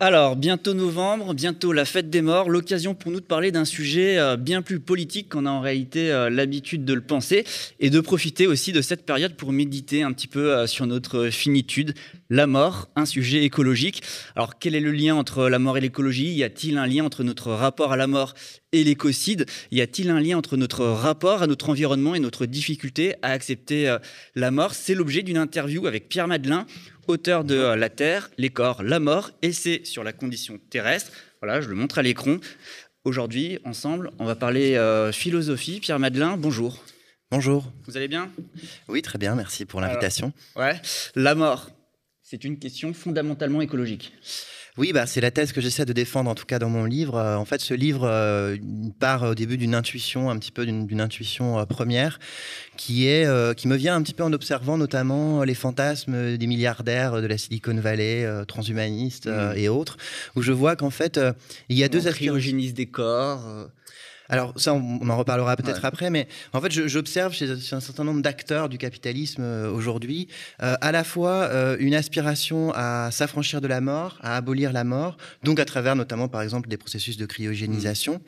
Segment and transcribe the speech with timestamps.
[0.00, 4.16] Alors, bientôt novembre, bientôt la fête des morts, l'occasion pour nous de parler d'un sujet
[4.16, 7.44] euh, bien plus politique qu'on a en réalité euh, l'habitude de le penser
[7.80, 11.30] et de profiter aussi de cette période pour méditer un petit peu euh, sur notre
[11.30, 11.94] finitude,
[12.30, 14.04] la mort, un sujet écologique.
[14.36, 16.32] Alors, quel est le lien entre la mort et l'écologie?
[16.32, 18.34] Y a-t-il un lien entre notre rapport à la mort
[18.70, 19.46] et l'écocide?
[19.72, 23.96] Y a-t-il un lien entre notre rapport à notre environnement et notre difficulté à accepter
[24.36, 24.74] la mort?
[24.74, 26.66] C'est l'objet d'une interview avec Pierre Madelin
[27.08, 31.10] auteur de euh, La Terre, les corps, la mort, essai sur la condition terrestre.
[31.42, 32.36] Voilà, je le montre à l'écran.
[33.04, 35.80] Aujourd'hui, ensemble, on va parler euh, philosophie.
[35.80, 36.84] Pierre Madelin, bonjour.
[37.30, 37.72] Bonjour.
[37.86, 38.30] Vous allez bien?
[38.88, 40.32] Oui, très bien, merci pour l'invitation.
[40.56, 40.80] Ouais,
[41.14, 41.70] la mort,
[42.22, 44.12] c'est une question fondamentalement écologique.
[44.78, 47.16] Oui, bah, c'est la thèse que j'essaie de défendre, en tout cas dans mon livre.
[47.16, 48.56] Euh, en fait, ce livre euh,
[49.00, 52.20] part au début d'une intuition, un petit peu d'une intuition euh, première,
[52.76, 53.26] qui, est,
[53.56, 57.36] qui me vient un petit peu en observant notamment les fantasmes des milliardaires de la
[57.36, 59.56] Silicon Valley, transhumanistes mmh.
[59.56, 59.96] et autres,
[60.36, 61.18] où je vois qu'en fait,
[61.68, 62.56] il y a deux aspirations.
[62.56, 63.68] des corps.
[64.28, 68.20] Alors ça, on, en reparlera peut-être après, mais en fait, j'observe chez, un certain nombre
[68.20, 70.28] d'acteurs du capitalisme euh, aujourd'hui,
[70.62, 74.84] euh, à la fois euh, une aspiration à s'affranchir de la mort, à abolir la
[74.84, 78.20] mort, donc à travers notamment, par exemple, des processus de cryogénisation,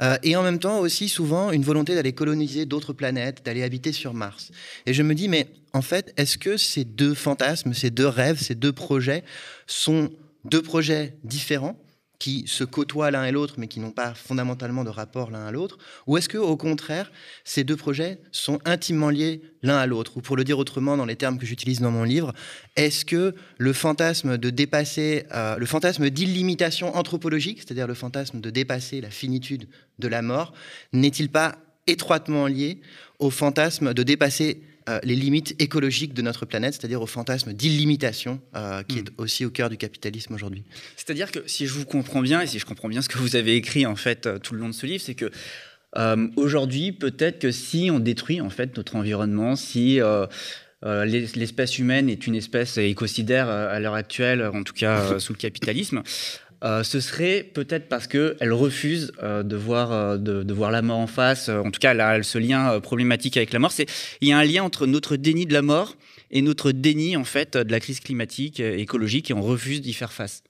[0.00, 0.04] mmh.
[0.22, 4.14] et en même temps aussi souvent une volonté d'aller coloniser d'autres planètes, d'aller habiter sur
[4.14, 4.50] Mars.
[4.86, 8.38] Et je me dis, mais en fait, est-ce que ces deux fantasmes, ces deux rêves,
[8.40, 9.24] ces deux projets
[9.66, 10.10] sont
[10.44, 11.78] deux projets différents
[12.22, 15.50] qui se côtoient l'un et l'autre, mais qui n'ont pas fondamentalement de rapport l'un à
[15.50, 17.10] l'autre Ou est-ce que, au contraire,
[17.42, 20.16] ces deux projets sont intimement liés l'un à l'autre?
[20.16, 22.32] Ou pour le dire autrement, dans les termes que j'utilise dans mon livre,
[22.76, 28.50] est-ce que le fantasme de dépasser, euh, le fantasme d'illimitation anthropologique, c'est-à-dire le fantasme de
[28.50, 29.66] dépasser la finitude
[29.98, 30.52] de la mort,
[30.92, 31.56] n'est-il pas
[31.88, 32.80] étroitement lié
[33.18, 38.40] au fantasme de dépasser euh, les limites écologiques de notre planète, c'est-à-dire au fantasme d'illimitation
[38.56, 39.14] euh, qui est hmm.
[39.18, 40.64] aussi au cœur du capitalisme aujourd'hui.
[40.96, 43.36] C'est-à-dire que si je vous comprends bien et si je comprends bien ce que vous
[43.36, 45.30] avez écrit en fait euh, tout le long de ce livre, c'est que
[46.36, 50.00] aujourd'hui peut-être que si on détruit en fait notre environnement, si
[50.82, 56.02] l'espèce humaine est une espèce écocidaire à l'heure actuelle, en tout cas sous le capitalisme,
[56.64, 60.98] euh, ce serait peut-être parce qu'elle refuse euh, de, voir, euh, de, voir la mort
[60.98, 61.48] en face.
[61.48, 63.72] En tout cas, elle a ce lien problématique avec la mort.
[64.20, 65.96] Il y a un lien entre notre déni de la mort
[66.30, 70.12] et notre déni en fait de la crise climatique, écologique, et on refuse d'y faire
[70.12, 70.42] face.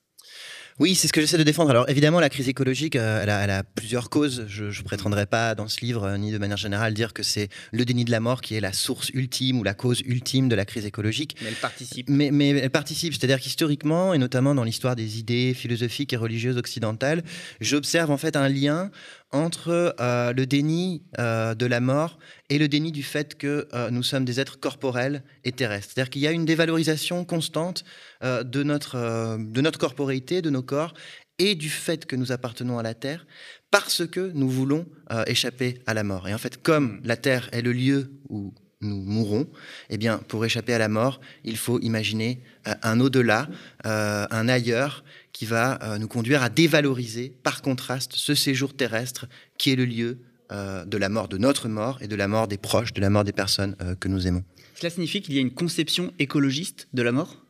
[0.79, 1.71] Oui, c'est ce que j'essaie de défendre.
[1.71, 4.45] Alors évidemment, la crise écologique, elle, a, elle, a, plusieurs causes.
[4.49, 7.85] Je ne prétendrai pas dans ce livre, ni de manière générale, dire que c'est le
[7.85, 10.65] déni de la mort qui est la source ultime ou la cause ultime de la
[10.65, 11.37] crise écologique.
[11.43, 12.09] Mais elle participe.
[12.09, 16.57] Mais, mais elle participe, c'est-à-dire qu'historiquement, et notamment dans l'histoire des idées philosophiques et religieuses
[16.57, 17.23] occidentales,
[17.61, 18.91] j'observe en fait un lien
[19.33, 22.19] entre euh, le déni euh, de la mort
[22.51, 25.93] et le déni du fait que euh, nous sommes des êtres corporels et terrestres.
[25.95, 27.85] C'est-à-dire qu'il y a une dévalorisation constante
[28.23, 30.95] de, notre, de notre corporéité, de nos corps,
[31.39, 33.27] et du fait que nous appartenons à la Terre,
[33.73, 34.87] parce que nous voulons
[35.27, 36.29] échapper à la mort.
[36.29, 39.49] Et en fait, comme la Terre est le lieu où nous mourrons,
[39.91, 43.49] eh bien, pour échapper à la mort, il faut imaginer un au-delà,
[43.83, 45.03] un ailleurs,
[45.43, 49.27] qui va euh, nous conduire à dévaloriser par contraste ce séjour terrestre
[49.59, 50.19] qui est le lieu
[50.53, 53.11] euh, de la mort, de notre mort et de la mort des proches, de la
[53.11, 54.45] mort des personnes euh, que nous aimons.
[54.77, 57.42] Cela signifie qu'il y a une conception écologiste de la mort?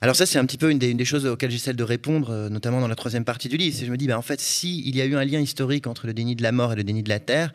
[0.00, 2.88] Alors ça, c'est un petit peu une des, choses auxquelles j'essaie de répondre, notamment dans
[2.88, 3.76] la troisième partie du livre.
[3.78, 6.14] je me dis, ben, en fait, s'il y a eu un lien historique entre le
[6.14, 7.52] déni de la mort et le déni de la terre,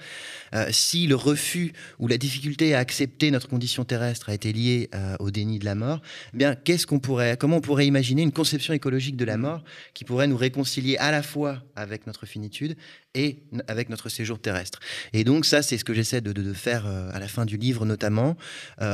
[0.54, 4.90] euh, si le refus ou la difficulté à accepter notre condition terrestre a été lié
[4.94, 6.02] euh, au déni de la mort,
[6.34, 9.42] eh bien qu'est-ce qu'on pourrait, comment on pourrait imaginer une conception écologique de la mmh.
[9.42, 9.64] mort
[9.94, 12.76] qui pourrait nous réconcilier à la fois avec notre finitude
[13.14, 14.80] et avec notre séjour terrestre?
[15.14, 17.86] Et donc ça, c'est ce que j'essaie de, faire euh, à la fin du livre,
[17.86, 18.36] notamment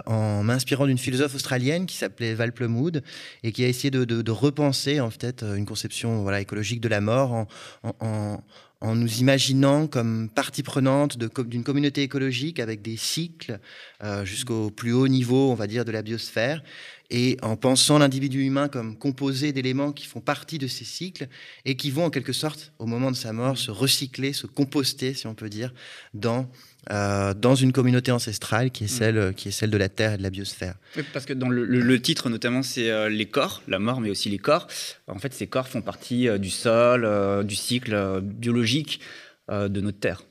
[0.06, 3.04] en m'inspirant d'une philosophe australienne qui s'appelait Val Plumwood
[3.44, 7.48] et qui a essayé de, repenser en fait une conception écologique de la mort
[7.84, 8.44] en
[8.82, 13.60] en nous imaginant comme partie prenante d'une communauté écologique avec des cycles
[14.04, 16.62] euh, jusqu'au plus haut niveau, on va dire, de la biosphère,
[17.10, 21.28] et en pensant l'individu humain comme composé d'éléments qui font partie de ces cycles
[21.66, 25.14] et qui vont en quelque sorte, au moment de sa mort, se recycler, se composter,
[25.14, 25.74] si on peut dire,
[26.14, 26.50] dans
[26.92, 28.98] euh, dans une communauté ancestrale qui est, mm.
[28.98, 30.76] celle, qui est celle de la Terre et de la biosphère.
[31.14, 34.38] parce que dans le, titre, notamment, c'est euh, les corps, la mort, mais aussi les
[34.38, 34.68] corps.
[35.08, 37.08] En fait, ces corps font partie du sol,
[37.46, 39.00] du cycle biologique
[39.50, 40.22] de notre Terre.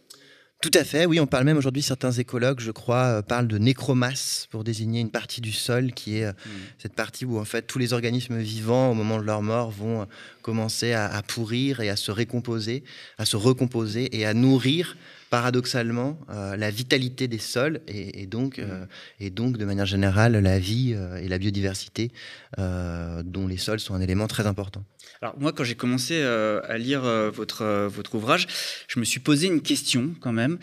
[0.63, 3.59] Tout à fait, oui, on parle même aujourd'hui, certains écologues, je crois, euh, parlent de
[3.59, 6.51] nécromasse pour désigner une partie du sol qui est euh, hmm.
[6.79, 10.03] cette partie où en fait tous les organismes vivants, au moment de leur mort, vont
[10.03, 10.05] euh,
[10.41, 12.85] commencer à, pourrir et à se récomposer,
[13.19, 14.97] à se recomposer et à nourrir
[15.31, 18.87] paradoxalement la vitalité des sols et, donc, hmm.
[19.21, 22.13] et donc de manière générale la vie et la biodiversité
[22.57, 24.85] dont les sols sont un élément très important.
[25.23, 28.47] Alors moi, quand j'ai commencé euh, à lire euh, votre, euh, votre ouvrage,
[28.87, 30.59] je me suis posé une question quand même.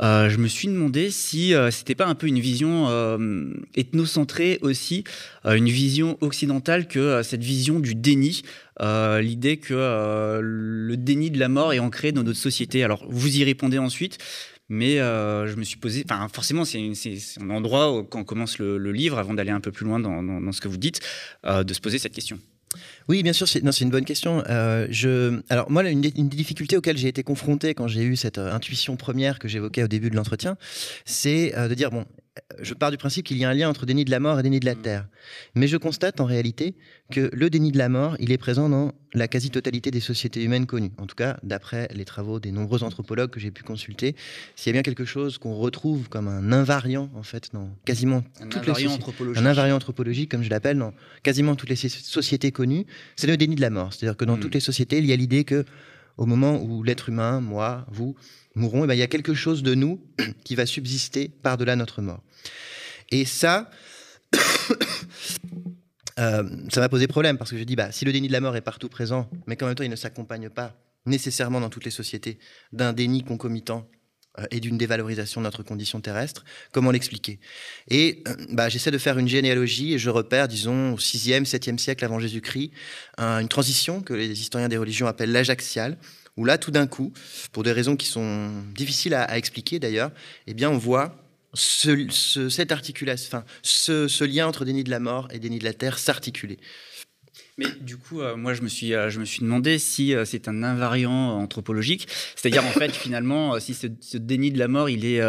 [0.00, 2.88] Je me suis demandé si c'était pas un peu une vision
[3.74, 5.04] ethnocentrée aussi,
[5.44, 8.42] une vision occidentale que cette vision du déni,
[8.80, 12.84] l'idée que le déni de la mort est ancré dans notre société.
[12.84, 14.18] Alors vous y répondez ensuite.
[14.70, 16.90] Mais je me suis posé, enfin forcément c'est
[17.40, 20.60] un endroit quand on commence le, livre, avant d'aller un peu plus loin dans ce
[20.60, 21.00] que vous dites,
[21.44, 22.38] de se poser cette question.
[23.08, 24.42] Oui, bien sûr, c'est une bonne question.
[24.48, 28.16] Euh, je, alors moi, une, une des difficultés auxquelles j'ai été confronté quand j'ai eu
[28.16, 30.56] cette euh, intuition première que j'évoquais au début de l'entretien,
[31.04, 32.04] c'est euh, de dire bon,
[32.60, 34.42] je pars du principe qu'il y a un lien entre déni de la mort et
[34.42, 34.82] déni de la mmh.
[34.82, 35.08] terre.
[35.54, 36.74] Mais je constate en réalité
[37.10, 40.66] que le déni de la mort, il est présent dans la quasi-totalité des sociétés humaines
[40.66, 40.92] connues.
[40.98, 44.14] En tout cas, d'après les travaux des nombreux anthropologues que j'ai pu consulter,
[44.54, 48.22] s'il y a bien quelque chose qu'on retrouve comme un invariant, en fait, dans quasiment
[48.40, 48.86] un toutes les
[49.36, 50.92] Un invariant anthropologique, comme je l'appelle, dans
[51.22, 52.84] quasiment toutes les sociétés connues,
[53.16, 53.92] c'est le déni de la mort.
[53.92, 54.40] C'est-à-dire que dans mmh.
[54.40, 55.64] toutes les sociétés, il y a l'idée que
[56.18, 58.16] au moment où l'être humain, moi, vous,
[58.54, 60.00] mourrons, eh ben, il y a quelque chose de nous
[60.44, 62.22] qui va subsister par-delà notre mort.
[63.10, 63.70] Et ça,
[66.18, 68.40] euh, ça m'a posé problème parce que je dis, bah, si le déni de la
[68.40, 70.76] mort est partout présent, mais qu'en même temps il ne s'accompagne pas
[71.06, 72.38] nécessairement dans toutes les sociétés
[72.72, 73.88] d'un déni concomitant
[74.50, 77.38] et d'une dévalorisation de notre condition terrestre, comment l'expliquer?
[77.88, 81.78] Et euh, bah, j'essaie de faire une généalogie et je repère, disons, au 6e, 7e
[81.78, 82.70] siècle avant Jésus-Christ,
[83.18, 85.96] une transition que les historiens des religions appellent l'âge axial,
[86.38, 87.12] où là, tout d'un coup,
[87.52, 90.12] pour des raisons qui sont difficiles à, expliquer d'ailleurs,
[90.46, 91.16] eh bien, on voit
[91.52, 95.72] ce, cette articulation, enfin, ce, lien entre déni de la mort et déni de la
[95.72, 96.58] terre s'articuler.
[97.58, 100.24] Mais du coup, euh, moi, je me suis, euh, je me suis demandé si euh,
[100.24, 105.04] c'est un invariant anthropologique, c'est-à-dire en fait, finalement, si ce, déni de la mort, il
[105.04, 105.20] est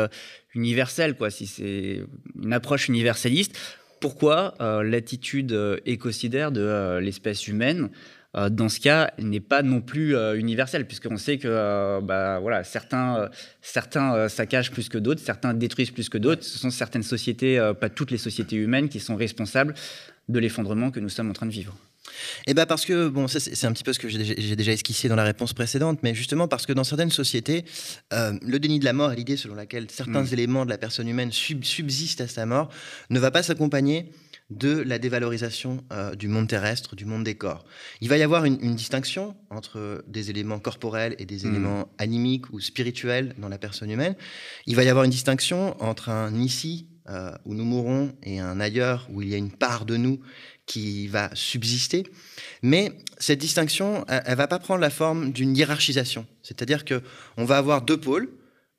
[0.54, 2.04] universel, quoi, si c'est
[2.42, 3.58] une approche universaliste,
[4.00, 7.90] pourquoi l'attitude écocidaire de l'espèce humaine
[8.34, 12.64] dans ce cas, n'est pas non plus euh, universel, puisqu'on sait que euh, bah, voilà,
[12.64, 13.30] certains,
[13.62, 16.44] certains saccagent plus que d'autres, certains détruisent plus que d'autres.
[16.44, 19.74] Ce sont certaines sociétés, pas toutes les sociétés humaines, qui sont responsables
[20.28, 21.76] de l'effondrement que nous sommes en train de vivre.
[22.48, 25.16] Eh ben parce que, bon, c'est un petit peu ce que j'ai déjà esquissé dans
[25.16, 27.66] la réponse précédente, mais justement parce que dans certaines sociétés,
[28.12, 30.34] le déni de la mort et l'idée selon laquelle certains mm.
[30.34, 32.70] éléments de la personne humaine subsistent à sa mort
[33.10, 34.12] ne va pas s'accompagner
[34.50, 37.66] de la dévalorisation euh, du monde terrestre, du monde des corps.
[38.02, 41.50] Il va y avoir une, distinction entre des éléments corporels et des hmm.
[41.50, 44.16] éléments animiques ou spirituels dans la personne humaine.
[44.66, 48.60] Il va y avoir une distinction entre un ici euh, où nous mourons et un
[48.60, 50.20] ailleurs où il y a une part de nous
[50.66, 52.04] qui va subsister.
[52.62, 56.28] Mais cette distinction, elle, ne va pas prendre la forme d'une hiérarchisation.
[56.44, 57.02] C'est-à-dire que
[57.38, 58.30] on va avoir deux pôles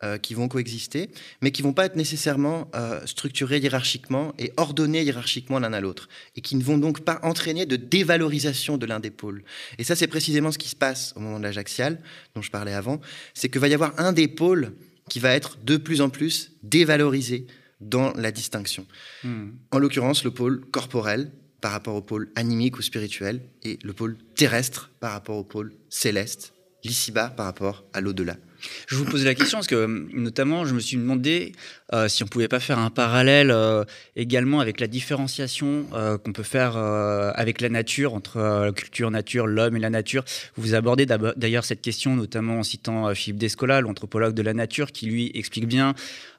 [0.04, 1.10] euh, qui vont coexister,
[1.42, 6.08] mais qui vont pas être nécessairement euh, structurés hiérarchiquement et ordonnés hiérarchiquement l'un à l'autre,
[6.36, 9.42] et qui ne vont donc pas entraîner de dévalorisation de l'un des pôles.
[9.78, 12.00] Et ça, c'est précisément ce qui se passe au moment de l'Ajaxial,
[12.34, 13.00] dont je parlais avant,
[13.34, 14.72] c'est que va y avoir un des pôles
[15.10, 17.46] qui va être de plus en plus dévalorisé
[17.80, 18.86] dans la distinction.
[19.24, 19.50] Hmm.
[19.70, 24.16] En l'occurrence, le pôle corporel par rapport au pôle animique ou spirituel, et le pôle
[24.34, 28.36] terrestre par rapport au pôle céleste, l'ici-bas par rapport à l'au-delà.
[28.86, 31.52] Je vous pose la question parce que, notamment, je me suis demandé
[31.92, 33.84] euh, si on pouvait pas faire un parallèle euh,
[34.16, 39.76] également avec la différenciation euh, qu'on peut faire avec la nature, entre culture, nature, l'homme
[39.76, 40.24] et la nature.
[40.56, 45.06] Vous abordez d'ailleurs cette question, notamment en citant Philippe Descola, l'anthropologue de la nature, qui
[45.06, 45.94] lui explique bien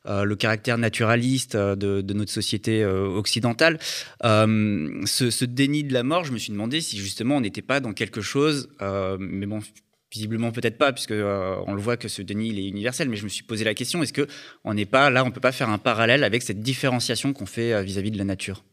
[0.06, 3.80] le caractère naturaliste de, notre société occidentale.
[4.24, 7.80] Ce, ce, déni de la mort, je me suis demandé si justement on n'était pas
[7.80, 8.70] dans quelque chose,
[9.20, 9.62] mais bon,
[10.12, 13.08] Visiblement peut-être pas, puisque euh, on le voit que ce déni il est universel.
[13.10, 14.28] Mais je me suis posé la question est-ce que
[14.64, 17.74] on n'est pas là, on peut pas faire un parallèle avec cette différenciation qu'on fait
[17.74, 18.64] euh, vis-à-vis de la nature?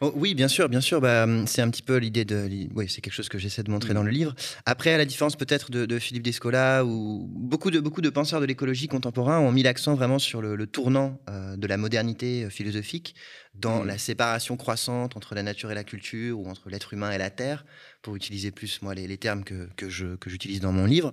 [0.00, 1.00] Oh, oui, bien sûr, bien sûr.
[1.00, 2.48] Bah, c'est un petit peu l'idée de.
[2.74, 3.94] Oui, c'est quelque chose que j'essaie de montrer mm.
[3.94, 4.34] dans le livre.
[4.66, 8.46] Après, à la différence peut-être de, Philippe Descola, ou beaucoup de, beaucoup de penseurs de
[8.46, 13.14] l'écologie contemporain ont mis l'accent vraiment sur le, tournant euh, de la modernité philosophique
[13.54, 13.86] dans mm.
[13.86, 17.30] la séparation croissante entre la nature et la culture, ou entre l'être humain et la
[17.30, 17.64] terre
[18.02, 21.12] pour utiliser plus moi les, termes que, que, je, que j'utilise dans mon livre.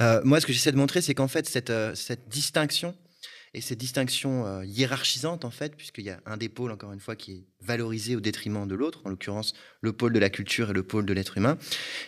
[0.00, 2.94] Euh, moi, ce que j'essaie de montrer, c'est qu'en fait, cette, euh, cette distinction
[3.52, 7.00] et cette distinction euh, hiérarchisante, en fait, puisqu'il y a un des pôles, encore une
[7.00, 9.54] fois, qui est valorisé au détriment de l'autre, en l'occurrence
[9.84, 11.56] le pôle de la culture et le pôle de l'être humain,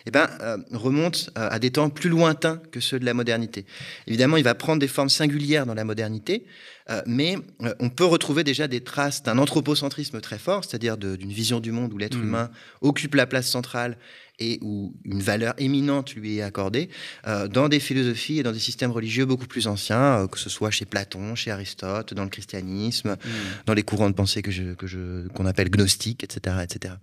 [0.06, 3.66] eh ben, euh, remonte euh, à des temps plus lointains que ceux de la modernité.
[4.06, 6.46] Évidemment, il va prendre des formes singulières dans la modernité,
[6.88, 7.36] euh, mais
[7.80, 11.92] on peut retrouver déjà des traces d'un anthropocentrisme très fort, c'est-à-dire d'une vision du monde
[11.92, 12.22] où l'être mmh.
[12.22, 13.98] humain occupe la place centrale
[14.38, 16.90] et où une valeur éminente lui est accordée,
[17.24, 20.84] dans des philosophies et dans des systèmes religieux beaucoup plus anciens, que ce soit chez
[20.84, 23.28] Platon, chez Aristote, dans le christianisme, mmh.
[23.64, 26.56] dans les courants de pensée que je, que je, qu'on appelle gnostiques, etc.
[26.62, 26.94] etc.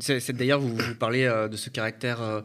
[0.00, 2.40] C'est d'ailleurs, vous, vous, parlez euh, de ce caractère euh,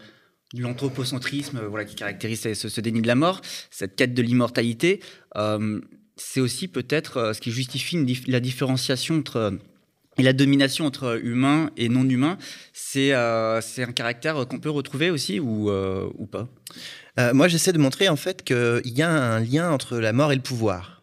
[0.53, 5.01] de l'anthropocentrisme euh, voilà, qui caractérise ce, déni de la mort, cette quête de l'immortalité.
[6.15, 7.97] c'est aussi peut-être ce qui justifie
[8.27, 9.57] la différenciation entre
[10.19, 12.37] et la domination entre humains et non humains.
[12.71, 13.61] C'est un
[13.95, 16.47] caractère qu'on peut retrouver aussi ou, ou pas?
[17.33, 20.35] Moi, j'essaie de montrer en fait qu'il y a un lien entre la mort et
[20.35, 21.02] le pouvoir.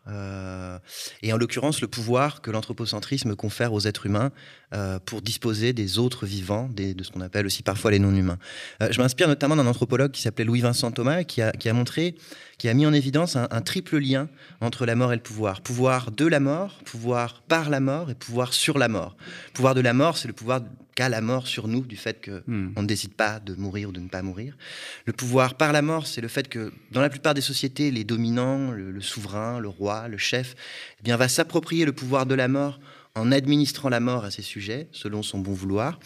[1.23, 4.31] Et en l'occurrence, le pouvoir que l'anthropocentrisme confère aux êtres humains
[4.73, 8.39] euh, pour disposer des autres vivants, des, de ce qu'on appelle aussi parfois les non-humains.
[8.81, 12.15] Euh, je m'inspire notamment d'un anthropologue qui s'appelait Louis-Vincent Thomas, qui a, qui a, montré,
[12.57, 14.29] qui a mis en évidence un, triple lien
[14.61, 15.61] entre la mort et le pouvoir.
[15.61, 19.17] Pouvoir de la mort, pouvoir par la mort et pouvoir sur la mort.
[19.55, 20.61] Pouvoir de la mort, c'est le pouvoir
[20.95, 22.73] qu'a la mort sur nous, du fait qu'on hmm.
[22.77, 24.57] on ne décide pas de mourir ou de ne pas mourir.
[25.05, 28.05] Le pouvoir par la mort, c'est le fait que dans la plupart des sociétés, les
[28.05, 30.55] dominants, le, souverain, le roi, le chef,
[31.01, 32.79] eh bien, va s'approprier le pouvoir de la mort
[33.21, 36.01] en administrant la mort à ses sujets, selon son bon vouloir.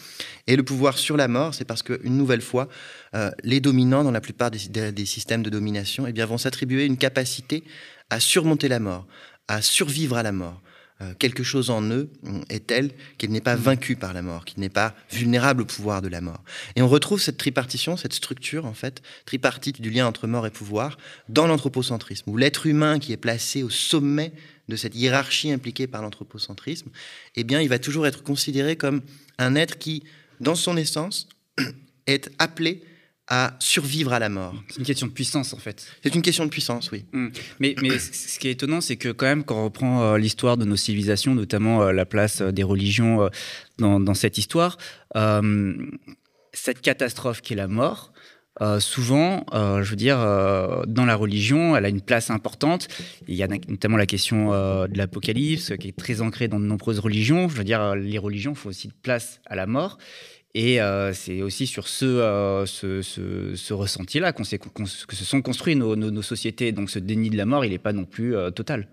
[0.47, 2.67] Et le pouvoir sur la mort, c'est parce qu'une nouvelle fois,
[3.15, 6.97] euh, les dominants, dans la plupart des, systèmes de domination, eh bien, vont s'attribuer une
[6.97, 7.63] capacité
[8.09, 9.07] à surmonter la mort,
[9.47, 10.61] à survivre à la mort.
[11.01, 12.09] Euh, quelque chose en eux
[12.49, 16.01] est tel qu'il n'est pas vaincu par la mort, qu'il n'est pas vulnérable au pouvoir
[16.01, 16.41] de la mort.
[16.77, 20.51] Et on retrouve cette tripartition, cette structure en fait, tripartite du lien entre mort et
[20.51, 20.97] pouvoir,
[21.27, 24.31] dans l'anthropocentrisme, où l'être humain qui est placé au sommet
[24.69, 26.89] de cette hiérarchie impliquée par l'anthropocentrisme,
[27.35, 29.01] eh bien, il va toujours être considéré comme
[29.37, 30.03] un être qui,
[30.39, 31.27] dans son essence,
[32.07, 32.81] est appelé
[33.27, 34.53] à survivre à la mort.
[34.69, 35.87] C'est une question de puissance, en fait.
[36.03, 37.05] C'est une question de puissance, oui.
[37.11, 37.27] Mmh.
[37.59, 40.57] Mais, mais ce qui est étonnant, c'est que quand même, quand on reprend euh, l'histoire
[40.57, 43.29] de nos civilisations, notamment euh, la place euh, des religions
[43.77, 44.77] dans, dans, cette histoire,
[46.53, 48.13] cette catastrophe qui est la mort,
[48.61, 52.87] euh, souvent, euh, je veux dire, euh, dans la religion, elle a une place importante.
[53.27, 56.99] Il y a notamment la question de l'Apocalypse, qui est très ancrée dans de nombreuses
[56.99, 57.49] religions.
[57.49, 59.97] Je veux dire, les religions font aussi de place à la mort.
[60.57, 60.79] Et
[61.13, 66.71] c'est aussi sur ce, ce, ce, ressenti-là qu'on que se sont construites nos, nos, sociétés.
[66.71, 68.87] Donc ce déni de la mort, il n'est pas non plus total.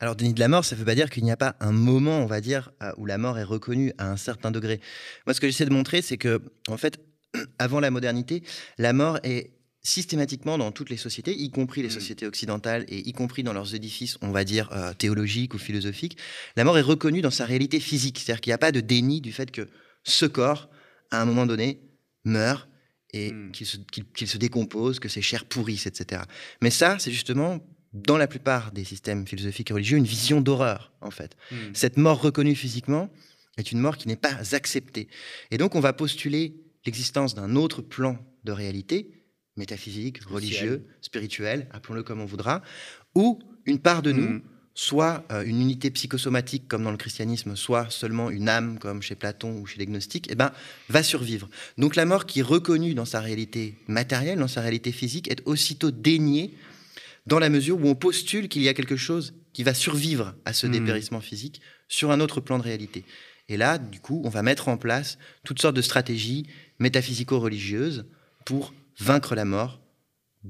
[0.00, 1.70] Alors, déni de la mort, ça ne veut pas dire qu'il n'y a pas un
[1.70, 4.80] moment, on va dire, où la mort est reconnue à un certain degré.
[5.26, 6.98] Moi, ce que j'essaie de montrer, c'est que, en fait,
[7.58, 8.42] avant la modernité,
[8.78, 9.52] la mort est
[9.82, 11.92] systématiquement dans toutes les sociétés, y compris les mm.
[11.92, 16.16] sociétés occidentales et y compris dans leurs édifices, on va dire, euh, théologiques ou philosophiques,
[16.56, 18.18] la mort est reconnue dans sa réalité physique.
[18.18, 19.68] C'est-à-dire qu'il n'y a pas de déni du fait que
[20.04, 20.68] ce corps,
[21.12, 21.80] à un moment donné,
[22.24, 22.68] meurt
[23.12, 23.52] et mm.
[23.52, 26.22] qu'il se, décompose, que ses chairs pourrissent, etc.
[26.60, 27.60] Mais ça, c'est justement,
[27.92, 31.36] dans la plupart des systèmes philosophiques et religieux, une vision d'horreur, en fait.
[31.50, 31.56] Mm.
[31.74, 33.10] Cette mort reconnue physiquement
[33.58, 35.08] est une mort qui n'est pas acceptée.
[35.50, 39.10] Et donc, on va postuler l'existence d'un autre plan de réalité,
[39.56, 42.62] métaphysique, religieux, spirituel, appelons-le comme on voudra,
[43.14, 44.42] où une part de nous, mm.
[44.74, 49.14] Soit euh, une unité psychosomatique comme dans le christianisme, soit seulement une âme comme chez
[49.14, 50.52] Platon ou chez les gnostiques, eh ben,
[50.88, 51.48] va survivre.
[51.78, 55.42] Donc la mort qui est reconnue dans sa réalité matérielle, dans sa réalité physique, est
[55.46, 56.54] aussitôt déniée
[57.26, 60.52] dans la mesure où on postule qu'il y a quelque chose qui va survivre à
[60.52, 60.72] ce mm.
[60.72, 63.04] dépérissement physique sur un autre plan de réalité.
[63.48, 66.46] Et là, du coup, on va mettre en place toutes sortes de stratégies
[66.78, 68.06] métaphysico-religieuses
[68.46, 69.81] pour vaincre la mort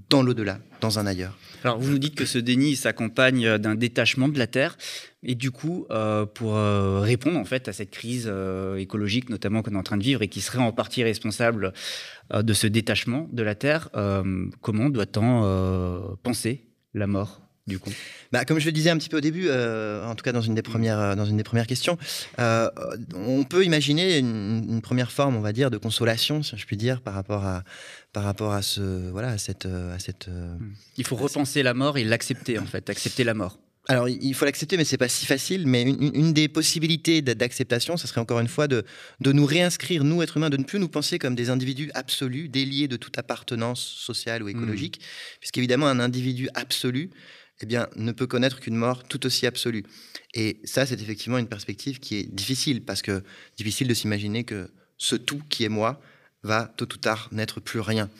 [0.09, 1.37] dans l'au-delà, dans un ailleurs.
[1.65, 4.77] Alors, vous nous dites que ce déni s'accompagne d'un détachement de la Terre.
[5.23, 9.63] Et du coup, euh, pour euh, répondre en fait à cette crise euh, écologique, notamment
[9.63, 11.73] qu'on est en train de vivre et qui serait en partie responsable
[12.33, 13.91] de ce détachement de la Terre,
[14.63, 17.90] comment doit-on penser la mort du coup
[18.33, 20.40] bah, Comme je le disais un petit peu au début, euh, en tout cas dans
[20.40, 21.99] une des premières, euh, dans une des premières questions,
[22.38, 22.69] euh,
[23.14, 27.00] on peut imaginer une, première forme, on va dire, de consolation, si je puis dire,
[27.00, 27.62] par rapport à,
[28.12, 29.66] par rapport à, ce, voilà, à cette...
[29.66, 30.28] À cette.
[30.97, 33.59] Il faut repenser la mort et l'accepter, en fait, accepter la mort.
[33.88, 35.66] Alors, il faut l'accepter, mais c'est pas si facile.
[35.66, 38.85] Mais une, des possibilités d'acceptation, ce serait encore une fois de,
[39.21, 42.49] de nous réinscrire, nous, êtres humains, de ne plus nous penser comme des individus absolus,
[42.49, 45.38] déliés de toute appartenance sociale ou écologique, mmh.
[45.40, 47.11] puisqu'évidemment, un individu absolu,
[47.61, 49.85] eh bien, ne peut connaître qu'une mort tout aussi absolue.
[50.35, 53.23] Et ça, c'est effectivement une perspective qui est difficile, parce que
[53.57, 56.01] difficile de s'imaginer que ce tout qui est moi
[56.43, 58.11] va tôt ou tard n'être plus rien.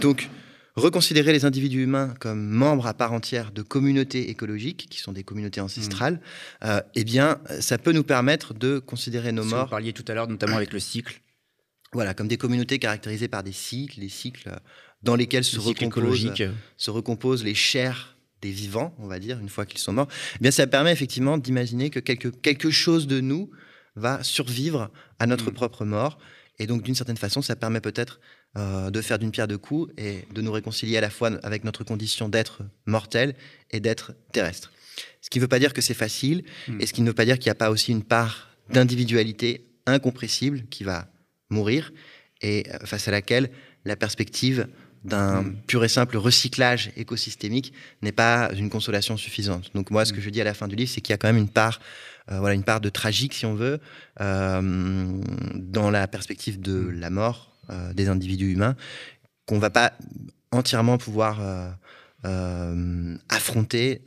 [0.00, 0.28] Donc,
[0.76, 5.24] reconsidérer les individus humains comme membres à part entière de communautés écologiques, qui sont des
[5.24, 6.20] communautés ancestrales,
[6.64, 9.64] euh, eh bien, ça peut nous permettre de considérer nos morts.
[9.64, 11.20] Vous parliez tout à l'heure, notamment avec le cycle.
[11.92, 14.50] Voilà, comme des communautés caractérisées par des cycles, les cycles
[15.02, 16.32] dans lesquels se recomposent,
[16.76, 18.15] se recomposent les chairs
[18.46, 20.08] des vivants, on va dire, une fois qu'ils sont morts.
[20.36, 23.50] Eh bien, ça permet effectivement d'imaginer que quelque, quelque chose de nous
[23.96, 25.54] va survivre à notre mm.
[25.54, 26.18] propre mort.
[26.58, 28.20] Et donc, d'une certaine façon, ça permet peut-être
[28.56, 31.64] euh, de faire d'une pierre deux coups et de nous réconcilier à la fois avec
[31.64, 33.34] notre condition d'être mortel
[33.70, 34.72] et d'être terrestre.
[35.20, 36.80] Ce qui ne veut pas dire que c'est facile, hmm.
[36.80, 39.66] et ce qui ne veut pas dire qu'il n'y a pas aussi une part d'individualité
[39.86, 41.08] incompressible qui va
[41.50, 41.92] mourir,
[42.42, 43.50] et euh, face à laquelle
[43.84, 44.66] la perspective
[45.06, 45.56] d'un hmm.
[45.66, 47.72] pur et simple recyclage écosystémique
[48.02, 49.70] n'est pas une consolation suffisante.
[49.74, 50.22] Donc moi, ce que hmm.
[50.22, 51.80] je dis à la fin du livre, c'est qu'il y a quand même une part,
[52.30, 53.80] euh, voilà, une part de tragique, si on veut,
[54.18, 58.76] dans la perspective de la mort, euh, des individus humains
[59.46, 59.92] qu'on va pas
[60.52, 61.68] entièrement pouvoir euh,
[62.24, 64.02] euh, affronter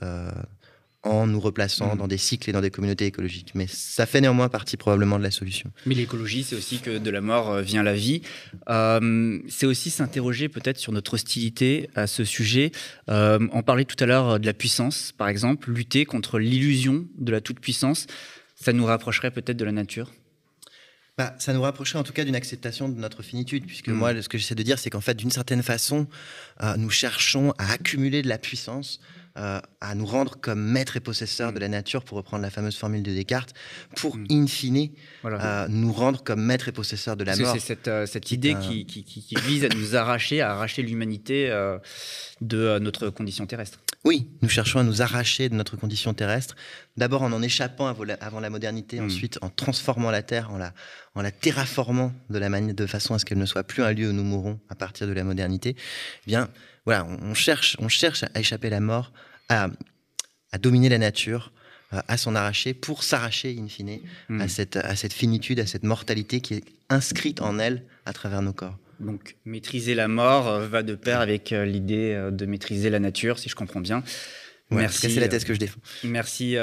[1.03, 1.97] en nous replaçant mm.
[1.97, 3.51] dans des cycles et dans des communautés écologiques.
[3.55, 5.71] Mais ça fait néanmoins partie probablement de la solution.
[5.85, 8.21] Mais l'écologie, c'est aussi que de la mort vient la vie.
[8.67, 12.71] c'est aussi s'interroger peut-être sur notre hostilité à ce sujet.
[13.07, 15.71] on parlait tout à l'heure de la puissance, par exemple.
[15.71, 18.07] Lutter contre l'illusion de la toute-puissance,
[18.55, 20.11] ça nous rapprocherait peut-être de la nature?
[21.17, 23.93] Bah, ça nous rapprocherait en tout cas d'une acceptation de notre finitude, puisque mm.
[23.93, 26.07] moi, ce que j'essaie de dire, c'est qu'en fait, d'une certaine façon,
[26.63, 29.01] euh, nous cherchons à accumuler de la puissance,
[29.39, 31.55] euh, à nous rendre comme maître et possesseur mm.
[31.55, 33.53] de la nature, pour reprendre la fameuse formule de Descartes,
[33.95, 34.25] pour mm.
[34.31, 34.89] in fine
[35.25, 37.53] euh, nous rendre comme maître et possesseur de la mort.
[37.53, 41.49] C'est cette, cette idée qui, qui, qui, vise à nous arracher, à arracher l'humanité
[42.41, 43.79] de notre condition terrestre.
[44.05, 46.55] Oui, nous cherchons à nous arracher de notre condition terrestre,
[46.95, 49.05] d'abord en en échappant avant la modernité, hmm.
[49.05, 50.73] ensuite en transformant la Terre, en la,
[51.15, 53.91] en la terraformant de, la manière, de façon à ce qu'elle ne soit plus un
[53.91, 55.75] lieu où nous mourrons à partir de la modernité.
[55.77, 56.49] Eh bien,
[56.85, 59.11] voilà, on, cherche, on cherche à échapper à la mort,
[59.49, 59.69] à,
[60.51, 61.51] à dominer la nature,
[61.91, 64.47] à s'en arracher pour s'arracher, in fine, à, hmm.
[64.47, 68.53] cette, à cette finitude, à cette mortalité qui est inscrite en elle à travers nos
[68.53, 68.77] corps.
[68.99, 72.99] Donc maîtriser la mort euh, va de pair avec euh, l'idée euh, de maîtriser la
[72.99, 74.03] nature, si je comprends bien
[74.71, 75.11] merci.
[75.11, 75.79] C'est la thèse que je défends.
[76.03, 76.55] Merci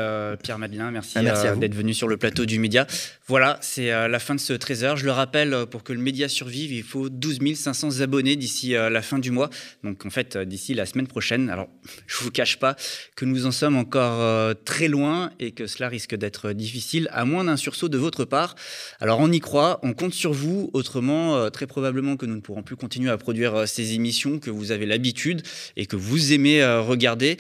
[0.43, 2.87] Pierre Madelin, merci, ah, d'être venu sur le plateau du Média.
[3.27, 4.97] Voilà, c'est la fin de ce 13h.
[4.97, 9.03] Je le rappelle, pour que le Média survive, il faut 12 500 abonnés d'ici la
[9.03, 9.51] fin du mois.
[9.83, 11.51] Donc en fait, d'ici la semaine prochaine.
[11.51, 11.69] Alors,
[12.07, 12.77] je vous cache pas
[13.17, 17.45] que nous en sommes encore très loin et que cela risque d'être difficile, à moins
[17.45, 18.55] d'un sursaut de votre part.
[19.01, 20.71] Alors on y croit, on compte sur vous.
[20.73, 24.71] Autrement, très probablement que nous ne pourrons plus continuer à produire ces émissions que vous
[24.71, 25.43] avez l'habitude
[25.77, 27.39] et que vous aimez regarder.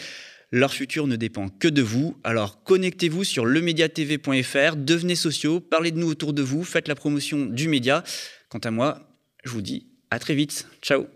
[0.52, 2.16] Leur futur ne dépend que de vous.
[2.22, 7.46] Alors connectez-vous sur lemediatv.fr, devenez sociaux, parlez de nous autour de vous, faites la promotion
[7.46, 8.04] du média.
[8.48, 9.11] Quant à moi,
[9.44, 10.68] je vous dis à très vite.
[10.82, 11.15] Ciao